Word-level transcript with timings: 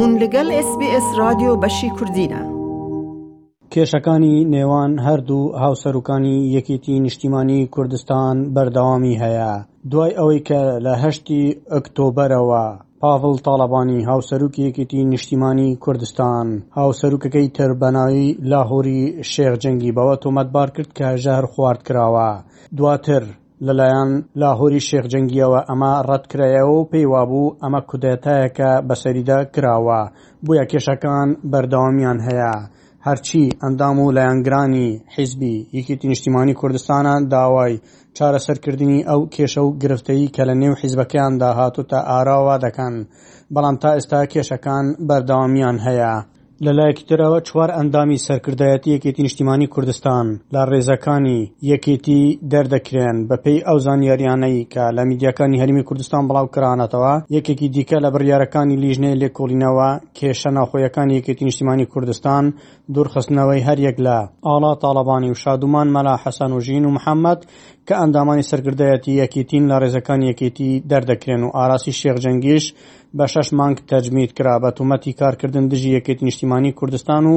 بوون 0.00 0.14
لەگەڵ 0.24 0.48
SسBS 0.68 1.06
رادیۆ 1.22 1.52
بەشی 1.62 1.88
کوردینە. 1.98 2.42
کێشەکانی 3.72 4.34
نێوان 4.54 4.92
هەردوو 5.06 5.42
هاوسەرکانی 5.62 6.36
یەکێتی 6.56 6.94
نیشتیمانی 7.06 7.60
کوردستان 7.74 8.36
بەردەوامی 8.54 9.18
هەیە. 9.22 9.52
دوای 9.90 10.16
ئەوەی 10.18 10.40
کە 10.48 10.62
لە 10.84 10.92
هەشتی 11.02 11.42
ئۆکتۆبەرەوە 11.72 12.64
پاڤڵ 13.02 13.36
تاالبانی 13.46 14.04
هاوسەرروکی 14.10 14.62
یەکێتی 14.68 15.00
نیشتیمانی 15.12 15.68
کوردستان 15.84 16.46
هاوسەرروکەکەی 16.78 17.52
تربەناوی 17.56 18.26
لاهۆری 18.50 19.00
شێخجەنگی 19.32 19.94
بەوە 19.96 20.14
تۆمەتبار 20.22 20.68
کرد 20.74 20.90
کە 20.98 21.08
ژەهر 21.24 21.44
خوارد 21.52 21.80
کراوە 21.88 22.30
دواتر 22.76 23.24
لەلایەن 23.66 24.10
لاهۆری 24.40 24.80
شێخجەنگیەوە 24.88 25.60
ئەمە 25.68 25.92
ڕەتکرایەوە 26.08 26.76
و 26.78 26.88
پێیوا 26.92 27.22
بوو 27.30 27.54
ئەمە 27.62 27.80
کودێتایەکە 27.90 28.70
بەسەریدا 28.88 29.38
کراوە 29.54 30.02
بویە 30.44 30.64
کێشەکان 30.72 31.28
بەردەوامیان 31.50 32.18
هەیە. 32.26 32.54
هەرچی 33.06 33.44
ئەندام 33.62 33.96
و 34.00 34.12
لایەنگرانی 34.16 34.88
حیزبی 35.16 35.56
یەکێتی 35.76 36.08
نیشتیمانی 36.12 36.54
کوردستانان 36.60 37.20
داوای 37.32 37.74
چارەسەرکردنی 38.16 39.04
ئەو 39.08 39.20
کێشە 39.34 39.62
و 39.64 39.76
گرفتەی 39.82 40.32
کە 40.34 40.42
لە 40.48 40.54
نێو 40.62 40.74
حیزبەکەیاندا 40.82 41.50
هاتوتە 41.58 41.98
ئاراوا 42.10 42.56
دەکەن 42.64 42.94
بەڵام 43.54 43.76
تا 43.82 43.90
ئێستا 43.96 44.20
کێشەکان 44.32 44.86
بەردەوامیان 45.08 45.78
هەیە. 45.86 46.16
لەلایەکی 46.66 47.06
ترەوە 47.10 47.38
چوار 47.48 47.70
ئەندامی 47.76 48.22
سەرکردایەتی 48.26 48.92
یەکێتی 48.96 49.22
نیشتیمانی 49.26 49.68
کوردستان 49.74 50.26
لە 50.54 50.62
ڕێزەکانی 50.70 51.40
یەکێتی 51.72 52.22
دەردەکرێن 52.52 53.16
بە 53.28 53.36
پێی 53.44 53.64
ئەو 53.66 53.78
زانیاریانەی 53.86 54.66
کە 54.72 54.84
لە 54.96 55.02
میدیەکانی 55.10 55.60
هەرمی 55.62 55.86
کوردستان 55.88 56.22
بڵاو 56.28 56.52
کرانەتەوە 56.54 57.14
یەکێکی 57.36 57.68
دیکە 57.74 57.98
لە 58.04 58.08
بڕیارەکانی 58.14 58.80
لیژنەی 58.82 59.18
لێکۆڵینەوە 59.22 59.90
کێشە 60.16 60.50
ناخۆیەکانی 60.56 61.16
یەکێتی 61.18 61.44
نیشتیمانی 61.48 61.86
کوردستان 61.92 62.44
دوورخستنەوەی 62.94 63.64
هەریەک 63.68 63.96
لە 64.06 64.18
ئاڵا 64.46 64.72
تاالبانی 64.82 65.30
و 65.30 65.40
شادومان 65.42 65.88
مەلا 65.96 66.14
حەسان 66.24 66.50
و 66.52 66.58
ژین 66.66 66.84
و 66.86 66.94
محەممەد 66.96 67.40
کە 67.92 67.96
ئەندامانی 68.02 68.44
سەرگردایەتی 68.50 69.12
یەکیتین 69.22 69.64
لە 69.70 69.76
ڕێزەکان 69.82 70.20
یەکێتی 70.30 70.70
دەردەکرێن 70.90 71.42
و 71.46 71.54
ئاراسی 71.58 71.92
شێخجەنگیش 72.00 72.64
بە 73.16 73.24
شەش 73.32 73.48
مانگ 73.58 73.76
تەجمیت 73.90 74.32
کرا 74.36 74.54
بە 74.64 74.70
تومەتی 74.78 75.12
کارکردن 75.20 75.64
دژی 75.72 75.90
یەکێت 75.98 76.20
نیشتیمانی 76.26 76.72
کوردستان 76.78 77.24
و 77.34 77.36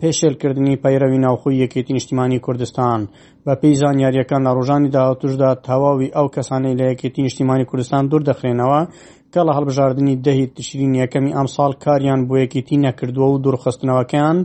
پێشێلکردنی 0.00 0.78
پەیرەوی 0.84 1.20
ناوخۆی 1.26 1.60
یەکێتی 1.64 1.92
نیشتیمانی 1.96 2.38
کوردستان 2.46 3.00
بە 3.46 3.52
پێی 3.60 3.74
زانیاریەکان 3.82 4.42
لە 4.46 4.50
ڕۆژانی 4.56 4.90
داهاتوشدا 4.94 5.50
تەواوی 5.66 6.12
ئەو 6.16 6.26
کەسانەی 6.34 6.74
لە 6.80 6.84
یەکێتی 6.92 7.20
نیشتیمانی 7.26 7.64
کوردستان 7.70 8.02
دوور 8.10 8.22
دەخرێنەوە 8.30 8.80
کە 9.32 9.40
لە 9.46 9.52
هەڵبژاردننی 9.56 10.14
دەهی 10.26 10.46
تشرین 10.56 10.92
یەکەمی 11.02 11.34
ئەمساڵ 11.36 11.72
کاریان 11.84 12.20
بۆ 12.28 12.34
یەکیتی 12.44 12.76
نەکردووە 12.86 13.28
و 13.32 13.40
دوورخستنەوەکەیان 13.44 14.38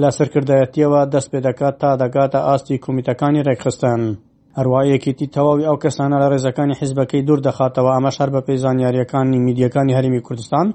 لە 0.00 0.08
سەرکردایەتیەوە 0.18 1.00
دەست 1.12 1.28
پێ 1.32 1.38
دەکات 1.46 1.74
تا 1.80 1.90
دەگاتە 2.02 2.38
ئاستی 2.48 2.76
کمیتەکانی 2.84 3.42
ڕێکخستن. 3.48 4.02
هەروە 4.58 4.80
یەکێتی 4.94 5.30
تەواوی 5.36 5.66
ئەو 5.68 5.76
کەسانە 5.84 6.16
لە 6.22 6.26
ڕێزەکانی 6.32 6.78
حیزبەکەی 6.80 7.24
دوور 7.26 7.40
دەخاتەوە 7.46 7.90
ئەمە 7.94 8.10
شار 8.16 8.30
بە 8.34 8.40
پێی 8.46 8.62
زانیاریەکانی 8.64 9.42
میدیەکانی 9.46 9.96
هەرمی 9.98 10.24
کوردستان 10.26 10.66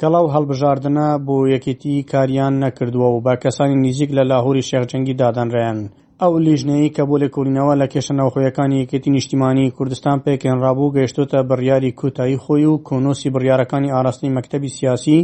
کەڵاو 0.00 0.32
هەڵبژاردنە 0.34 1.06
بۆ 1.26 1.36
یەکێتی 1.54 2.06
کاریان 2.12 2.54
نەکردووە 2.64 3.08
و 3.10 3.22
بە 3.26 3.32
کەسانی 3.42 3.80
نزیک 3.84 4.10
لە 4.18 4.22
لاهوری 4.30 4.66
شێخجەنگی 4.70 5.18
دادەنڕێن 5.20 5.78
ئەو 6.22 6.32
لیژنەیە 6.46 6.88
کە 6.96 7.02
بۆ 7.08 7.16
لێکۆڵینەوە 7.22 7.74
لە 7.80 7.86
کێشە 7.92 8.14
ناوخۆیەکانی 8.20 8.80
یەکێتی 8.82 9.12
نیشتیمانی 9.16 9.72
کوردستان 9.76 10.16
پێکێنرابوو 10.24 10.92
گەیشتوتە 10.96 11.38
بڕیاری 11.50 11.96
کوتایی 12.00 12.40
خۆی 12.44 12.66
و 12.72 12.80
کۆنۆسی 12.88 13.32
بڕیارەکانی 13.34 13.92
ئاراستنی 13.94 14.34
مەکتتەبی 14.36 14.74
سیاسی 14.78 15.18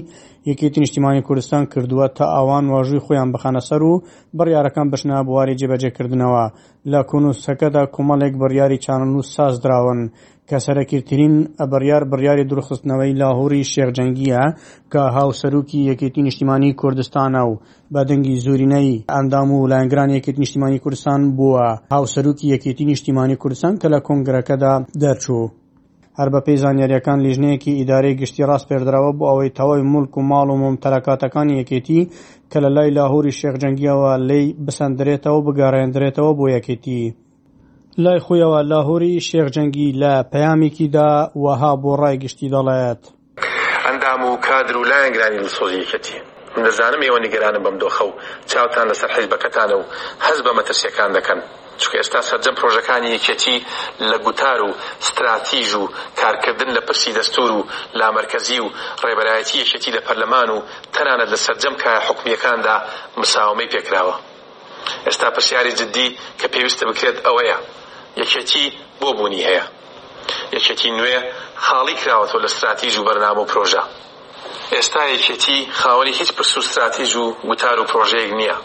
یەکێتی 0.51 0.81
نیشتیمانی 0.85 1.25
کوردستان 1.29 1.63
کردووە 1.73 2.07
تا 2.17 2.25
ئاوان 2.35 2.65
واژووی 2.75 3.05
خۆیان 3.07 3.29
بخانەسەر 3.35 3.81
و 3.91 4.03
بڕیارەکان 4.39 4.87
بشنا 4.93 5.17
بواری 5.27 5.59
جێبەجێکردنەوە 5.61 6.45
لە 6.93 7.01
کۆنووسەکەدا 7.11 7.83
کۆمەڵێک 7.95 8.35
بڕیاری 8.43 8.83
چانن 8.85 9.13
و 9.19 9.23
ساز 9.35 9.55
درراون 9.63 10.01
کە 10.49 10.59
سەرەکردترین 10.67 11.35
بڕیار 11.73 12.03
بڕیاری 12.11 12.45
درخستنەوەی 12.53 13.17
لاهوری 13.23 13.69
شێرجەنگیە 13.73 14.43
کە 14.93 15.03
هاوسەرروکی 15.17 15.81
یەکێتی 15.91 16.25
نیشتیمانی 16.29 16.73
کوردستانە 16.81 17.43
و 17.51 17.53
بەدەنگی 17.95 18.41
زورینەی 18.45 18.91
ئەندام 19.15 19.49
و 19.57 19.69
لایەنگران 19.71 20.11
یەکێت 20.17 20.37
نیشتیمانی 20.43 20.83
کوردستان 20.85 21.21
بووە 21.39 21.67
هاوسەرروکی 21.95 22.47
یەکێتی 22.55 22.85
نیشتیمانی 22.93 23.37
کوردستان 23.43 23.75
کە 23.81 23.87
لە 23.95 23.99
کۆنگرەکەدا 24.07 24.75
دەرچوو. 25.03 25.47
هەر 26.19 26.29
بە 26.33 26.41
پێی 26.47 26.61
زانیاریەکان 26.65 27.19
لیژنەیەکی 27.25 27.73
ئیدارەی 27.81 28.19
گشتی 28.21 28.47
ڕاست 28.49 28.67
پێدراوە 28.71 29.11
بۆ 29.19 29.25
ئەوەی 29.31 29.55
تەواوی 29.57 29.89
ملک 29.95 30.13
و 30.17 30.27
ماڵ 30.31 30.47
و 30.51 30.61
ممتەلەکاتەکانی 30.65 31.59
یەکێتی 31.61 32.01
کە 32.51 32.59
لە 32.65 32.71
لای 32.77 32.91
لاهوری 32.99 33.37
شێخجەنگیەوە 33.41 34.13
لی 34.29 34.45
بسەندرێتەوە 34.67 35.41
بگەڕێندرێتەوە 35.47 36.31
بۆ 36.39 36.45
یەکێتی. 36.57 37.03
لای 37.99 38.21
خۆیەوە 38.27 38.61
لاهوری 38.73 39.21
شێخجەنگی 39.29 39.93
لە 40.03 40.15
پەیامێکیدا 40.33 41.11
وەها 41.45 41.73
بۆ 41.83 41.93
ڕایگشتی 42.03 42.49
دەڵێت 42.55 43.03
ئەندام 43.87 44.21
و 44.31 44.37
کادر 44.47 44.77
و 44.77 44.85
لایەنگرانی 44.91 45.49
سۆزیەکەتی 45.59 46.19
دەزانم 46.67 47.03
ئێوە 47.07 47.19
نیگەرانم 47.25 47.63
بەم 47.67 47.77
دۆخە 47.83 48.05
و 48.09 48.13
چاوتان 48.51 48.87
لەسەر 48.93 49.11
حیز 49.17 49.27
بەکەتانە 49.33 49.77
و 49.81 49.85
هەز 50.27 50.39
بە 50.47 50.53
مەترسیەکان 50.59 51.11
دەکەن 51.17 51.41
چکە 51.83 51.97
ئێستا 52.01 52.21
سەرجەم 52.31 52.55
پرۆژەکانی 52.61 53.13
یەکێتی 53.17 53.57
لە 54.11 54.17
گوتار 54.25 54.59
و 54.67 54.71
استراتیژ 55.03 55.71
و 55.75 55.85
کارکردن 56.21 56.71
لە 56.77 56.81
پرسی 56.87 57.13
دەستور 57.19 57.51
و 57.59 57.67
لامەرکەزی 58.01 58.59
و 58.65 58.69
ڕێبەرایەتی 59.05 59.57
یەکێتی 59.63 59.91
لە 59.97 60.01
پەرلەمان 60.07 60.49
و 60.57 60.65
تەنانەت 60.95 61.29
لە 61.35 61.39
سەرجەم 61.47 61.75
کە 61.83 61.91
حکومیەکاندا 62.07 62.77
مساومەی 63.21 63.71
پێکراوە 63.73 64.15
ئێستا 65.07 65.29
پرسیاری 65.35 65.73
جددی 65.79 66.07
کە 66.41 66.47
پێویستە 66.55 66.85
بکرێت 66.91 67.19
ئەوەیە 67.27 67.59
یەکێتی 68.21 68.65
بۆ 69.01 69.09
بوونی 69.17 69.43
هەیە 69.49 69.65
یەکێتی 70.57 70.91
نوێ 70.99 71.17
خاڵی 71.65 71.97
کراوەتەوە 72.03 72.43
لە 72.45 72.49
استراتیژ 72.53 72.95
و 72.99 73.07
بەرنامە 73.09 73.41
و 73.43 73.49
پرۆژە 73.51 73.83
ئێستا 74.75 75.03
یەکێتی 75.15 75.59
خاوەری 75.81 76.19
هیچ 76.21 76.31
پرس 76.37 76.53
و 76.57 76.61
استراتیژ 76.65 77.11
و 77.23 77.27
وتار 77.51 77.77
و 77.81 77.89
پرۆژەیەک 77.93 78.33
نییە 78.41 78.57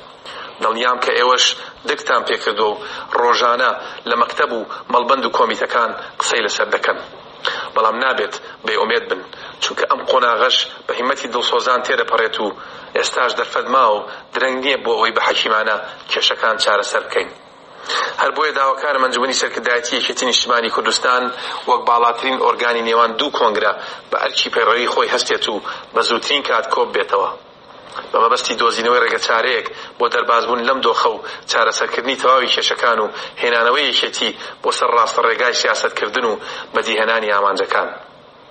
دڵنیام 0.62 0.98
کە 1.04 1.12
ئێوەش 1.20 1.46
دکتان 1.90 2.22
پێکردو 2.30 2.70
و 2.74 2.78
ڕۆژانە 3.22 3.70
لە 4.10 4.16
مەکتەب 4.22 4.52
و 4.60 4.68
مەڵبند 4.94 5.24
و 5.26 5.34
کۆمیتەکان 5.38 5.90
قسەی 6.20 6.44
لەسەر 6.46 6.68
دەکەن 6.76 6.98
بەڵام 7.76 7.96
نابێت 8.04 8.34
بێ 8.66 8.74
ئومێت 8.82 9.06
بن 9.10 9.22
چونکە 9.64 9.84
ئەم 9.92 10.02
قۆناغەش 10.12 10.58
بە 10.88 10.92
هیمەتی 11.00 11.32
دڵسۆزان 11.34 11.80
تێرەپەڕێت 11.88 12.36
و 12.44 12.48
ئێستاش 12.98 13.32
دەرفەدما 13.40 13.84
و 13.96 14.06
درەنگ 14.34 14.58
نییە 14.64 14.78
بۆ 14.84 14.92
ئەوەی 14.96 15.16
بە 15.16 15.22
حەکیمانە 15.28 15.78
کێشەکان 16.12 16.56
چارەسەر 16.64 17.04
بکەین 17.08 17.30
هەر 18.22 18.32
بۆیە 18.38 18.54
داواکارە 18.60 19.00
منجبنی 19.04 19.38
سەرکردایەتی 19.42 19.94
یەکێتی 20.00 20.26
نیشتمانی 20.32 20.70
کوردستان 20.76 21.24
وەک 21.70 21.82
باڵاترین 21.90 22.38
ئۆرگانی 22.46 22.84
نێوان 22.90 23.12
دوو 23.20 23.34
کۆنگرە 23.40 23.72
بە 24.12 24.18
ئەرکی 24.24 24.52
پەیڕەوی 24.54 24.92
خۆی 24.94 25.12
هەستێت 25.16 25.46
و 25.50 25.56
بە 25.94 26.02
زووترین 26.10 26.44
کات 26.50 26.66
کۆب 26.74 26.90
بێتەوە 26.96 27.30
بە 28.12 28.18
مەبەستی 28.24 28.58
دۆزینەوەی 28.62 29.02
ڕێگە 29.04 29.20
چارەیەک 29.28 29.68
بۆ 30.00 30.06
دەربازبوون 30.14 30.62
لەم 30.68 30.80
دۆخە 30.86 31.10
و 31.16 31.24
چارەسەرکردنی 31.52 32.20
تەواوی 32.22 32.52
کێشەکان 32.54 33.00
و 33.04 33.08
هێنانەوەی 33.42 33.90
یەکێتی 33.92 34.30
بۆ 34.64 34.70
سەر 34.78 34.90
ڕاستە 34.98 35.22
ڕێگای 35.28 35.60
سیاستکردن 35.62 36.26
و 36.32 36.36
بەدیهێنانی 36.76 37.34
ئامانجەکان. 37.34 37.90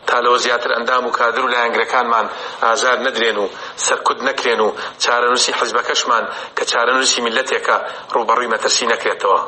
تا 0.06 0.16
لەوە 0.24 0.38
زیاتر 0.44 0.70
ئەندام 0.76 1.04
و 1.06 1.10
کادر 1.18 1.42
و 1.44 1.50
لایەنگرەکانمان 1.54 2.26
ئازار 2.68 2.98
نەدرێن 3.06 3.36
و 3.38 3.46
سەرکوت 3.86 4.18
نەکرێن 4.28 4.60
و 4.66 4.70
چارەنووسی 5.02 5.52
حزبەکەشمان 5.60 6.24
کە 6.56 6.62
چارەنووسی 6.70 7.20
میلەتێکە 7.26 7.76
ڕوبەڕووی 8.14 8.52
مەترسی 8.54 8.90
نەکرێتەوە 8.92 9.40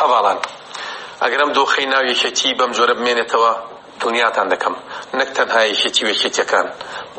هەواڵان 0.00 0.38
ئەگەرم 1.22 1.50
دۆخی 1.56 1.86
ناویەکێتی 1.92 2.56
بەم 2.58 2.70
جۆرە 2.76 2.94
بمێنێتەوە 2.98 3.52
دنیاتان 4.06 4.46
دەکەم 4.54 4.74
نەک 5.18 5.30
تەنها 5.36 5.60
یەکێتی 5.72 6.04
وێکێتیەکان 6.08 6.66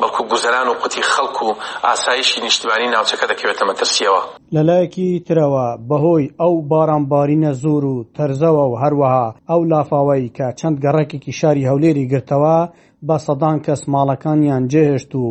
بەڵکو 0.00 0.22
گوزەران 0.30 0.68
و 0.68 0.74
قوتی 0.82 1.02
خەڵکو 1.12 1.42
و 1.50 1.54
ئاسایشی 1.86 2.40
نیشتیبانی 2.46 2.92
ناوچەکە 2.94 3.24
دەکەوێتە 3.32 3.64
مەترسیەوە 3.70 4.22
لەلایەکی 4.54 5.10
ترەوە 5.26 5.66
بەهۆی 5.88 6.26
ئەو 6.40 6.54
بارانبارینە 6.70 7.52
زۆر 7.62 7.82
و 7.94 8.06
تەرزەوە 8.16 8.64
و 8.70 8.74
هەروەها 8.82 9.26
ئەو 9.50 9.60
لافاوەی 9.72 10.32
کە 10.36 10.46
چەند 10.58 10.76
گەڕێکێکی 10.84 11.32
شاری 11.40 11.68
هەولێری 11.70 12.08
گرتەوە 12.12 12.58
بە 13.06 13.16
سەدان 13.26 13.58
کەس 13.66 13.80
ماڵەکانیان 13.92 14.62
جێهێشت 14.72 15.12
و 15.14 15.26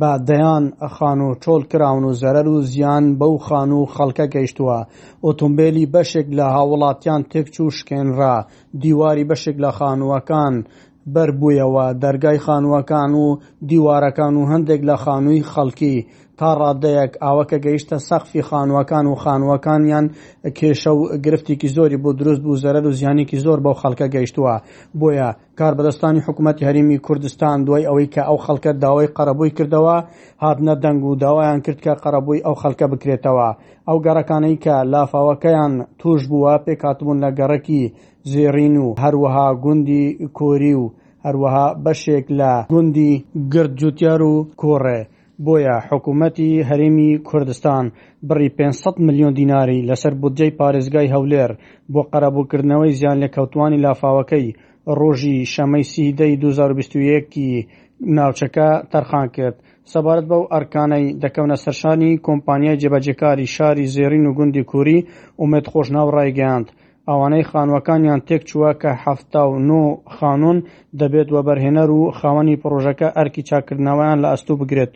بە 0.00 0.12
دەیان 0.28 0.64
خان 0.94 1.20
و 1.26 1.30
چۆل 1.44 1.62
کراون 1.70 2.04
و 2.04 2.12
زەرەر 2.22 2.46
و 2.54 2.62
زیان 2.70 3.04
بەو 3.20 3.34
خان 3.46 3.70
و 3.72 3.86
خەڵکە 3.94 4.26
گەیشتووە 4.34 4.78
ئۆتۆمبیلی 5.24 5.90
بەشێک 5.94 6.26
لە 6.38 6.46
هاوڵاتیان 6.54 7.22
تێکچوو 7.32 7.70
شکێنرا 7.78 8.36
دیواری 8.82 9.28
بەشێک 9.30 9.56
لە 9.64 9.70
خانووەکان 9.78 10.54
بەربوویەوە 11.14 11.86
دەرگای 12.02 12.38
خانووەکان 12.46 13.10
و 13.22 13.26
دیوارەکان 13.68 14.34
و 14.36 14.48
هەندێک 14.52 14.80
لە 14.88 14.96
خانووی 15.04 15.46
خەڵکی 15.52 15.96
تا 16.40 16.48
ڕادەیەک 16.62 17.12
ئاوەکە 17.26 17.58
گەیشتە 17.66 17.96
سەخفی 18.08 18.42
خانوەکان 18.48 19.06
و 19.12 19.20
خانوەکانیان 19.22 20.06
کێشە 20.58 20.92
و 20.98 21.02
گرفتێکی 21.24 21.68
زۆری 21.76 21.98
بۆ 22.02 22.10
دروست 22.20 22.40
بوو 22.44 22.60
زەرەر 22.64 22.84
و 22.88 22.92
زیانێکی 23.00 23.38
زۆر 23.44 23.58
بەو 23.64 23.74
خەڵکە 23.80 24.06
گەیشتووە 24.14 24.54
بۆیە 25.00 25.28
کار 25.58 25.72
بەدەستانی 25.78 26.24
حکوومەتتی 26.26 26.66
هەریمی 26.68 26.98
کوردستان 27.06 27.56
دوای 27.66 27.88
ئەوەی 27.88 28.08
کە 28.14 28.22
ئەو 28.28 28.38
خەڵکە 28.44 28.72
داوای 28.82 29.12
قەرەبووی 29.16 29.54
کردەوە 29.56 29.96
هاتنە 30.44 30.74
دەنگ 30.84 31.02
و 31.08 31.16
داوایان 31.22 31.60
کرد 31.64 31.78
کە 31.84 31.92
قەرەبووی 32.02 32.44
ئەو 32.46 32.54
خەڵکە 32.62 32.86
بکرێتەوە 32.92 33.48
ئەو 33.88 33.98
گەڕەکانەی 34.04 34.56
کە 34.64 34.74
لافاوەکەیان 34.92 35.72
توش 36.00 36.20
بووە 36.30 36.52
پێکاتبوون 36.64 37.18
لە 37.24 37.30
گەڕەکی 37.38 37.82
زێڕین 38.32 38.76
و 38.84 38.88
هەروەها 39.02 39.46
گوندی 39.64 40.04
کۆری 40.38 40.74
و 40.82 40.86
هەروەها 41.24 41.66
بەشێک 41.84 42.26
لە 42.38 42.52
گوندی 42.72 43.12
گردجوتیار 43.52 44.20
و 44.22 44.34
کۆڕێ. 44.62 45.00
بۆیە 45.44 45.74
حکوومەتی 45.90 46.50
هەرێمی 46.68 47.10
کوردستان 47.28 47.84
بڕی 48.28 48.48
500 48.58 48.96
میلیۆن 49.06 49.32
دیناری 49.40 49.84
لەسەر 49.88 50.14
بودجەی 50.20 50.56
پارێزگای 50.58 51.12
هەولێر 51.14 51.50
بۆ 51.92 52.00
قەرەبووکردنەوەی 52.12 52.96
زیان 53.00 53.18
لێکەوتوانی 53.22 53.82
لافاوەکەی 53.84 54.46
ڕۆژی 54.98 55.36
شەمەی 55.52 55.84
سیدەی 55.92 56.34
2021کی 56.42 57.48
ناوچەکە 58.16 58.68
تەرخان 58.92 59.26
کرد. 59.36 59.56
سەبارەت 59.92 60.26
بەو 60.30 60.42
ئەرکانەی 60.52 61.06
دەکەونە 61.22 61.56
سەرشانی 61.64 62.20
کۆمپانیای 62.26 62.80
جێبەجێکاری 62.82 63.50
شاری 63.56 63.90
زێرین 63.94 64.24
و 64.26 64.34
گوندی 64.38 64.64
کوری 64.70 64.98
ومێت 65.40 65.66
خۆشناو 65.72 66.08
ڕایگەاند. 66.16 66.68
ئەوانەی 67.08 67.44
خانوەکانیان 67.50 68.20
تێک 68.28 68.42
چووە 68.50 68.72
کە 68.82 68.90
هەفتا 69.04 69.42
و 69.50 69.54
نۆ 69.68 69.82
خانون 70.16 70.56
دەبێت 71.00 71.28
وە 71.34 71.40
بەرهێنەر 71.48 71.88
و 71.98 72.02
خاوەنی 72.18 72.60
پرۆژەکە 72.62 73.08
ئەرکی 73.16 73.46
چاکردنەوەیان 73.48 74.18
لە 74.22 74.28
ئەستوو 74.32 74.60
بگرێت 74.60 74.94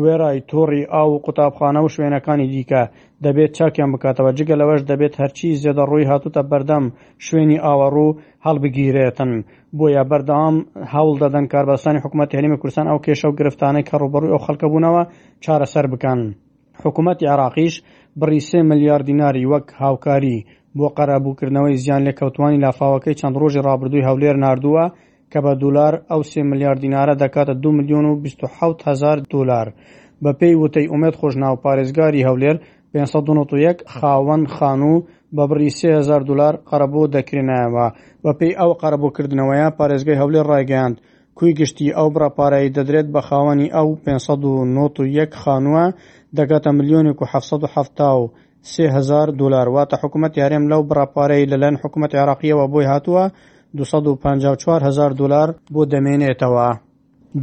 وێرای 0.00 0.38
تۆڕی 0.50 0.82
ئاو 0.92 1.10
و 1.14 1.22
قوتابخانە 1.26 1.80
و 1.82 1.92
شوێنەکانی 1.94 2.48
دیکە 2.52 2.82
دەبێت 3.24 3.50
چاکیان 3.58 3.90
بکاتەوە 3.94 4.30
جگە 4.38 4.54
لەوەش 4.60 4.80
دەبێت 4.90 5.14
هەرچی 5.20 5.58
زێدە 5.62 5.84
ڕووی 5.90 6.08
هاتوتە 6.10 6.42
بەردەم 6.50 6.84
شوێنی 7.26 7.58
ئاوەڕوو 7.64 8.16
هەڵبگیرێتن 8.46 9.32
بۆیە 9.78 10.02
بەردەوام 10.10 10.56
هەوڵ 10.94 11.16
دەدەن 11.22 11.44
کاربستانی 11.52 12.02
حکوومەت 12.04 12.30
هێنیمە 12.36 12.58
کوردستان 12.60 12.86
ئەو 12.90 12.98
کێشە 13.06 13.26
و 13.28 13.36
گرفتانەی 13.40 13.86
کە 13.88 13.94
ڕوبڕوی 14.02 14.32
ئەو 14.32 14.44
خەڵکە 14.46 14.66
بوونەوە 14.72 15.02
چارەسەر 15.44 15.86
بکەن. 15.92 16.20
حکوومەت 16.84 17.18
عراقیش 17.32 17.74
بڕی 18.20 18.40
سێ 18.48 18.60
ملیار 18.70 19.00
دیناری 19.08 19.48
وەک 19.52 19.66
هاوکاری 19.82 20.38
بۆ 20.80 20.86
قەرەبووکردنەوەی 20.98 21.80
زیان 21.84 22.02
لێکەوتوانی 22.08 22.62
لافاوەکەی 22.64 23.18
چەند 23.20 23.34
ڕۆژی 23.40 23.64
ڕابردووی 23.66 24.06
هەولێر 24.08 24.36
نردووە 24.44 24.84
کە 25.32 25.38
بە 25.44 25.52
دولار 25.62 25.92
ئەو 26.10 26.20
سێ 26.30 26.40
میلیارد 26.50 26.80
دیینارە 26.82 27.14
دەکاتە 27.22 27.54
دو 27.62 27.70
میلیۆن 27.78 28.04
و 28.08 28.12
1970هزار 28.28 29.18
دلار 29.34 29.66
بە 30.22 30.30
پێی 30.38 30.54
وتەی 30.62 30.90
ئومێت 30.92 31.14
خۆشناو 31.20 31.60
پارێزگاری 31.64 32.26
هەولێر 32.28 32.56
1991 32.94 33.76
خاوەن 33.94 34.42
خان 34.54 34.80
و 34.92 35.02
بە 35.36 35.44
بڕی 35.50 35.70
3هزار 35.78 36.22
دلار 36.30 36.54
قەرەبۆ 36.70 37.02
دەکرێنایەوە 37.16 37.86
بە 38.24 38.32
پێی 38.38 38.54
ئەو 38.60 38.70
قەرەبووکردنەوەیە 38.82 39.66
پارێزگای 39.78 40.20
هەولێر 40.22 40.46
ڕایگەاند 40.52 40.96
کوی 41.38 41.56
گشتی 41.58 41.94
ئەو 41.96 42.08
بڕاپارایی 42.14 42.74
دەدرێت 42.76 43.06
بە 43.14 43.20
خاوەنی 43.28 43.68
ئەو 43.76 43.88
591 44.04 45.30
خانووە 45.42 45.84
دەگاتە 46.38 46.70
ملیۆنێک 46.78 47.18
و 47.20 47.24
1970 47.32 48.30
سێ 48.72 48.86
هزار 48.96 49.26
دلار 49.40 49.66
واتە 49.74 49.96
حکوومەت 50.02 50.32
یارێم 50.42 50.64
لەو 50.72 50.80
بڕاپارەی 50.90 51.48
لەلەن 51.52 51.74
حکوومەت 51.82 52.12
عراقیەوە 52.22 52.64
بۆی 52.72 52.88
هاتووە 52.92 53.24
254 53.78 54.82
هزار 54.88 55.10
دلار 55.20 55.48
بۆ 55.74 55.82
دەمێنێتەوە. 55.92 56.68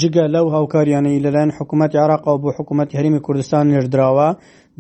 جگە 0.02 0.26
لەو 0.36 0.46
هاوکاریانەی 0.56 1.22
لەلایەن 1.26 1.56
حکوومەت 1.58 1.92
عراقا 2.04 2.34
بۆ 2.44 2.50
حکوومەت 2.58 2.90
هەرمی 2.98 3.24
کوردستان 3.26 3.64
نێژدراوە 3.72 4.28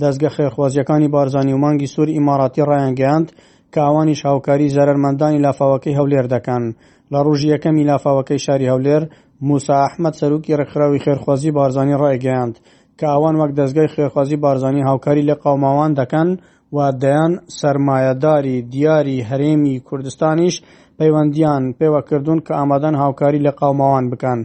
دەستگە 0.02 0.30
خێرخوازیەکانی 0.36 1.12
بارزانانی 1.16 1.54
و 1.56 1.62
مانگی 1.64 1.92
سووری 1.94 2.16
ئیماراتی 2.18 2.66
ڕایەنگەیاند 2.70 3.28
کە 3.74 3.80
ئەوانیش 3.86 4.22
هاوکاری 4.28 4.74
زەرمەندانی 4.76 5.44
لافاوەکەی 5.46 5.98
هەولێر 6.00 6.26
دەکەن 6.36 6.64
لە 7.12 7.20
ڕژی 7.26 7.52
یەکەمی 7.54 7.88
لافاوەکەی 7.90 8.44
شاری 8.46 8.70
هەولێر 8.74 9.02
موسا 9.48 9.74
ئەحمد 9.84 10.14
سەرروکی 10.20 10.58
ڕێکخراوی 10.60 11.04
خێرخوازی 11.06 11.52
بارزانانی 11.58 12.00
ڕایگەیاند 12.02 12.56
کە 13.02 13.08
ئەوان 13.14 13.36
وەک 13.42 13.52
دەستگای 13.60 13.92
خێرخوازی 13.94 14.38
بارزانانی 14.44 14.88
هاوکاری 14.90 15.28
لە 15.30 15.36
قاوماوان 15.44 15.92
دەکەن 16.00 16.30
و 16.76 16.78
دەیان 17.04 17.34
سرمایەداری 17.60 18.56
دیاری 18.74 19.18
هەرێمی 19.30 19.76
کوردستانیش 19.88 20.56
پەیوەندیان 20.98 21.64
پێوەکردوون 21.80 22.40
کە 22.46 22.52
ئامادەن 22.60 22.96
هاوکاری 23.04 23.44
لە 23.46 23.52
قاوماوان 23.60 24.06
بکەن. 24.12 24.40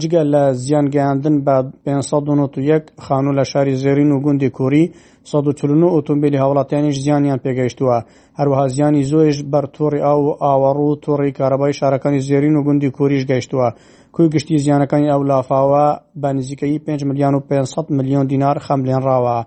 جگە 0.00 0.22
لە 0.32 0.42
زیان 0.62 0.86
گەیاندن 0.94 1.36
بە 1.46 1.56
591 1.84 2.82
خانوو 2.98 3.34
لە 3.38 3.44
شاری 3.52 3.76
زێرین 3.82 4.10
و 4.12 4.20
گوندی 4.24 4.50
کوری 4.58 4.84
1940 5.26 5.80
ئۆتۆمبیلی 5.96 6.38
هاوڵاتیانیش 6.42 6.96
زیانیان 7.04 7.38
پێگەیشتووە 7.44 7.98
هەروەها 8.40 8.66
زیانی 8.74 9.02
زۆریش 9.10 9.38
بەر 9.52 9.64
تۆڕی 9.76 10.00
ئاو 10.06 10.20
و 10.26 10.36
ئاوەڕ 10.42 10.76
و 10.80 10.96
تۆڕی 11.04 11.32
کارەبای 11.38 11.74
شارەکانی 11.80 12.20
زێرین 12.28 12.54
و 12.56 12.64
گوندی 12.66 12.90
کوریش 12.96 13.22
گەیشتووە 13.30 13.68
کوی 14.12 14.28
گشتی 14.34 14.56
زیانەکانی 14.64 15.08
ئەو 15.12 15.22
لافاوە 15.30 15.86
بە 16.22 16.28
نزیکەی 16.36 16.78
5 16.78 17.04
میلیان 17.04 17.34
و 17.34 17.40
500 17.40 17.90
میلیۆن 17.96 18.26
دینار 18.30 18.58
خەملێنراوە. 18.66 19.38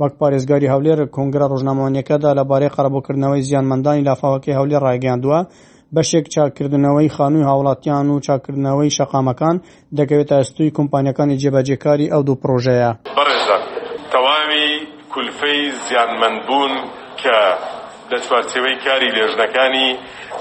وەک 0.00 0.12
پارێزگاری 0.20 0.68
هەولێر 0.72 0.98
کنگرە 1.16 1.46
ڕژنامانیەکەدا 1.52 2.30
لەبارەی 2.38 2.74
قەرەبووکردنەوەی 2.76 3.42
زیانمەندانی 3.48 4.04
لافاوەکەی 4.08 4.58
هەولێر 4.58 4.82
ڕایگەاندووە 4.86 5.40
بەشێک 5.96 6.26
چاکردنەوەی 6.34 7.12
خانووی 7.16 7.48
هاوڵاتیان 7.50 8.06
و 8.10 8.20
چاکردنەوەی 8.26 8.94
شەقامەکان 8.98 9.56
دەکەوێت 9.98 10.30
ئاستوی 10.32 10.72
کۆمپانیەکانی 10.76 11.38
جێبەجێکاری 11.42 12.10
ئەو 12.12 12.22
دوو 12.26 12.40
پرۆژەیە 12.42 12.90
بەڕێزە 13.16 13.56
تەواوی 14.12 14.70
کولفەی 15.12 15.60
زیانمەندبوون 15.86 16.72
کە 17.20 17.38
لە 18.14 18.18
چوارچێوەی 18.28 18.76
کاری 18.86 19.10
لێژنەکانی 19.16 19.88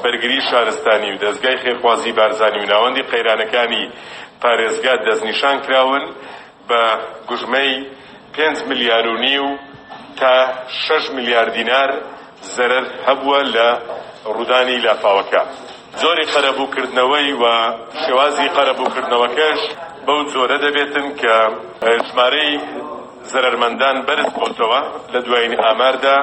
بەرگری 0.04 0.40
شارستانی 0.50 1.12
و 1.14 1.18
دەستگای 1.24 1.58
خێرخوازی 1.64 2.12
بارزانی 2.20 2.60
و 2.64 2.68
ناوەندی 2.74 3.04
قەیرانەکانی 3.12 3.84
پارێزگا 4.44 4.96
دەستنیشان 5.08 5.56
کراون 5.66 6.04
بە 6.70 6.81
گوژمەی 7.30 7.74
پێنج 8.36 8.58
ملیار 8.70 9.06
و 9.14 9.16
نیو 9.25 9.50
تا 10.20 10.36
شش 10.86 11.04
ملیار 11.18 11.48
دینار 11.58 11.90
زەرەر 12.56 12.86
هەبووە 13.08 13.40
لە 13.56 13.70
ڕوودانی 14.36 14.78
لافاوەکە 14.86 15.42
زۆری 16.02 16.26
قەرەبووکردنەوەی 16.34 17.30
و 17.44 17.46
شێوازی 18.04 18.50
قەرەبووکردنەوەکەش 18.58 19.62
بەو 20.06 20.19
جۆرە 20.34 20.58
دەبێتن 20.66 21.08
کە 21.22 21.36
ژمارەی 22.10 22.52
زەرەرمەندان 23.31 23.98
بەرز 24.08 24.28
بۆتەوە 24.38 24.80
لە 25.14 25.19
دوایین 25.26 25.54
ئاماردا 25.64 26.18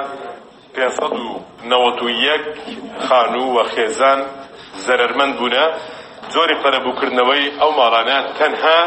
پێسەد 0.77 1.15
و 1.27 1.31
نەوەت 1.71 1.99
و 2.03 2.09
یەک 2.29 2.45
خانوو 3.07 3.49
وە 3.57 3.65
خێزان 3.75 4.21
زەرمەند 4.87 5.35
بوونە 5.39 5.65
زۆری 6.35 6.57
قەرەبووکردنەوەی 6.63 7.45
ئەو 7.61 7.71
ماڵانە 7.79 8.19
تەنها 8.39 8.79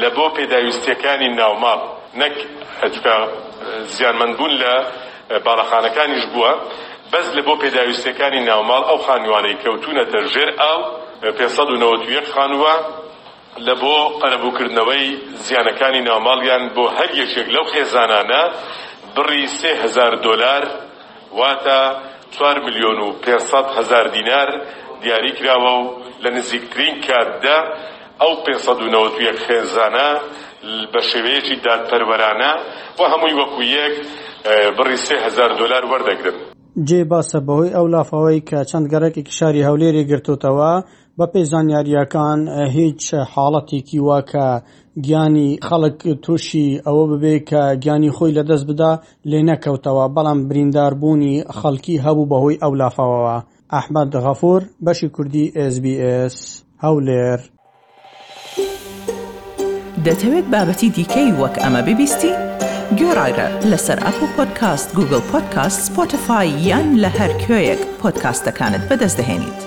لە 0.00 0.08
بۆ 0.16 0.26
پێداویستیەکانی 0.36 1.28
ناوماڵ 1.40 1.80
نەک 2.20 2.36
ئەچکە 2.82 3.14
زیانمەند 3.96 4.34
بوون 4.38 4.52
لە 4.62 4.72
باڵەخانەکانیش 5.46 6.24
بووە 6.34 6.52
بەس 7.12 7.26
لە 7.36 7.42
بۆ 7.46 7.54
پێداویستەکانی 7.62 8.40
ناوماڵ 8.48 8.82
ئەو 8.88 8.98
خانوانەی 9.06 9.56
کەوتونەتە 9.64 10.20
ژێر 10.32 10.50
ئاو 10.62 10.78
591 11.20 12.24
خانووە 12.34 12.74
لە 13.66 13.74
بۆ 13.82 13.96
قەرەبووکردنەوەی 14.22 15.06
زیانەکانی 15.46 16.00
ناوماڵیان 16.08 16.62
بۆ 16.76 16.84
هەر 16.98 17.10
یەکێک 17.22 17.48
لەو 17.54 17.64
خێزانانە 17.72 18.42
بڕی 19.16 19.46
3000 19.46 20.14
دلار 20.26 20.64
واتە 21.40 21.80
چوار 22.34 22.56
میلیۆن 22.66 22.98
و 23.06 23.08
پێسەد 23.24 23.66
هزار 23.78 24.06
دینار 24.16 24.48
دیاری 25.02 25.32
کراوە 25.38 25.72
و 25.80 25.82
لە 26.24 26.30
نزیکترین 26.36 26.94
کاتدا 27.06 27.56
ئەو 28.22 28.32
پێسەد 28.46 28.78
و 28.82 28.86
نەوەتویەک 28.94 29.38
خێزانە 29.46 30.08
بە 30.92 31.00
شێوەیەکی 31.10 31.56
دادپەروەرانە 31.64 32.50
بۆ 32.98 33.04
هەمووی 33.12 33.34
وەکو 33.40 33.60
یەک 33.78 33.94
بڕی 34.78 34.96
سێ 35.06 35.16
هزار 35.26 35.50
دلار 35.60 35.82
وەردەگرن 35.92 36.36
جێ 36.88 37.00
باسە 37.10 37.38
بەهۆی 37.46 37.74
ئەو 37.76 37.86
لافەوەی 37.94 38.40
کە 38.48 38.58
چەند 38.70 38.86
گەڕێکی 38.92 39.22
شاری 39.38 39.66
هەولێری 39.68 40.06
گرتوتەوە 40.10 40.72
بە 41.18 41.26
پێی 41.32 41.44
زانیاریەکان 41.52 42.38
هیچ 42.76 43.02
حاڵەتێکی 43.32 43.98
واکە 44.08 44.46
گیانی 45.06 45.48
خەڵک 45.66 45.98
تووشی 46.22 46.68
ئەوە 46.86 47.04
ببێ 47.10 47.34
کە 47.50 47.62
گیانی 47.82 48.10
خۆی 48.16 48.34
لەدەست 48.38 48.66
بدا 48.70 48.92
لێ 49.30 49.40
نەکەوتەوە 49.50 50.04
بەڵام 50.16 50.38
برینداربوونی 50.48 51.34
خەڵکی 51.58 52.02
هەبوو 52.04 52.28
بەهۆی 52.30 52.60
ئەو 52.62 52.72
لافاوەوە 52.80 53.36
ئەحمد 53.74 54.10
غەفور 54.24 54.62
بەشی 54.86 55.08
کوردی 55.14 55.46
SسBS 55.72 56.36
هەولێر 56.84 57.40
دەتەوێت 60.06 60.46
بابەتی 60.52 60.90
دیکەی 60.96 61.30
وەک 61.40 61.54
ئەمە 61.62 61.80
ببیستی؟ 61.88 62.32
گۆڕایرە 62.98 63.48
لەسەر 63.70 63.98
ئەپ 64.06 64.18
و 64.22 64.26
پۆدکاست 64.36 64.88
گوگل 64.96 65.20
پۆدکاست 65.30 65.78
سپۆتفاای 65.88 66.48
یان 66.68 66.88
لە 67.02 67.10
هەر 67.18 67.32
کوێیەک 67.42 67.80
پۆدکاستەکانت 68.00 68.82
بەدەستدەێنیت. 68.90 69.63